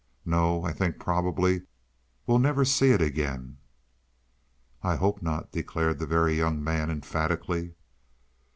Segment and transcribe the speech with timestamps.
[0.25, 1.67] No, I think probably
[2.25, 3.59] we'll never see it again."
[4.81, 7.75] "I hope not," declared the Very Young Man emphatically.